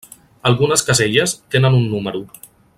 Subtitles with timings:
[0.51, 2.27] Algunes caselles tenen un número.